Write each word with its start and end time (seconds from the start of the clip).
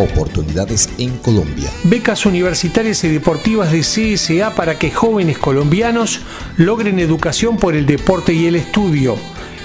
Oportunidades 0.00 0.88
en 0.96 1.18
Colombia. 1.18 1.70
Becas 1.84 2.24
universitarias 2.24 3.04
y 3.04 3.08
deportivas 3.08 3.70
de 3.70 3.80
CSA 3.80 4.54
para 4.54 4.78
que 4.78 4.90
jóvenes 4.90 5.36
colombianos 5.36 6.20
logren 6.56 6.98
educación 6.98 7.58
por 7.58 7.74
el 7.74 7.84
deporte 7.84 8.32
y 8.32 8.46
el 8.46 8.56
estudio. 8.56 9.16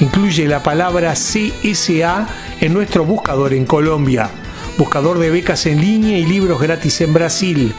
Incluye 0.01 0.45
la 0.45 0.61
palabra 0.61 1.13
CSA 1.13 2.27
en 2.59 2.73
nuestro 2.73 3.05
buscador 3.05 3.53
en 3.53 3.65
Colombia. 3.65 4.29
Buscador 4.77 5.19
de 5.19 5.29
becas 5.29 5.65
en 5.67 5.79
línea 5.79 6.17
y 6.17 6.25
libros 6.25 6.61
gratis 6.61 6.99
en 6.99 7.13
Brasil. 7.13 7.73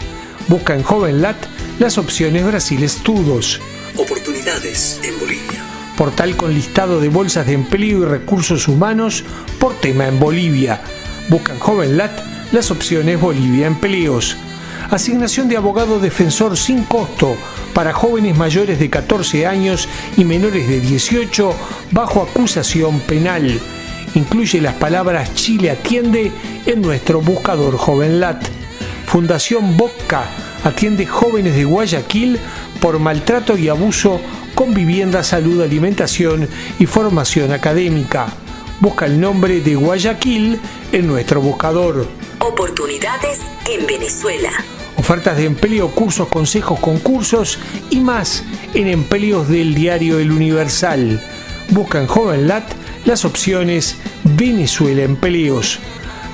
Busca 0.49 0.75
en 0.75 0.83
JovenLat 0.83 1.37
las 1.79 1.99
opciones 1.99 2.47
Brasil 2.47 2.83
Estudos. 2.83 3.61
Oportunidades 3.97 4.99
en 5.05 5.19
Bolivia. 5.21 5.63
Portal 5.99 6.37
con 6.39 6.55
listado 6.55 7.01
de 7.01 7.11
bolsas 7.11 7.47
de 7.47 7.53
empleo 7.53 8.01
y 8.01 8.05
recursos 8.07 8.67
humanos 8.67 9.25
por 9.59 9.75
tema 9.75 10.09
en 10.09 10.19
Bolivia. 10.19 10.81
Busca 11.29 11.53
en 11.53 11.59
JovenLat 11.59 12.13
las 12.53 12.71
opciones 12.71 13.21
Bolivia 13.21 13.67
Empleos. 13.67 14.37
Asignación 14.91 15.49
de 15.49 15.57
abogado 15.57 15.99
defensor 15.99 16.57
sin 16.57 16.85
costo 16.85 17.37
para 17.75 17.93
jóvenes 17.93 18.37
mayores 18.37 18.79
de 18.79 18.89
14 18.89 19.45
años 19.45 19.89
y 20.17 20.25
menores 20.25 20.69
de 20.69 20.79
18 20.81 21.53
bajo 21.91 22.23
acusación 22.23 23.01
penal. 23.01 23.61
Incluye 24.15 24.61
las 24.61 24.75
palabras 24.75 25.35
Chile 25.35 25.73
atiende 25.73 26.31
en 26.65 26.81
nuestro 26.81 27.21
buscador 27.21 27.77
JovenLat. 27.77 28.47
Fundación 29.07 29.77
Boca 29.77 30.27
atiende 30.63 31.07
jóvenes 31.07 31.57
de 31.57 31.65
Guayaquil 31.65 32.39
por 32.81 33.01
maltrato 33.01 33.59
y 33.59 33.69
abuso 33.69 34.21
con 34.55 34.75
vivienda, 34.75 35.25
salud, 35.25 35.61
alimentación 35.61 36.49
y 36.79 36.87
formación 36.87 37.53
académica. 37.53 38.29
Busca 38.79 39.07
el 39.07 39.19
nombre 39.19 39.61
de 39.61 39.75
Guayaquil 39.75 40.61
en 40.93 41.07
nuestro 41.07 41.41
buscador. 41.41 42.07
Oportunidades 42.41 43.41
en 43.71 43.87
Venezuela. 43.87 44.51
Ofertas 44.97 45.39
de 45.39 45.45
empleo, 45.45 45.91
cursos, 45.91 46.29
consejos, 46.29 46.79
concursos 46.81 47.59
y 47.89 48.01
más 48.01 48.45
en 48.75 48.89
empleos 48.89 49.49
del 49.49 49.75
diario 49.75 50.19
El 50.19 50.31
Universal. 50.31 51.23
Busca 51.71 52.01
en 52.01 52.07
JovenLat 52.07 52.71
las 53.07 53.25
opciones 53.25 53.97
Venezuela 54.25 55.03
Empleos. 55.05 55.79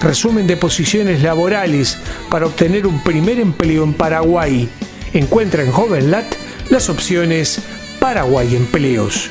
Resumen 0.01 0.49
de 0.49 0.57
posiciones 0.57 1.23
laborales 1.23 1.97
para 2.29 2.47
obtener 2.47 2.89
un 2.89 3.05
primer 3.05 3.39
empleo 3.39 3.85
en 3.85 3.95
Paraguay. 3.95 4.69
Encuentra 5.13 5.63
en 5.63 5.71
JovenLat 5.71 6.27
las 6.71 6.89
opciones 6.89 7.61
Paraguay 8.01 8.57
Empleos. 8.57 9.31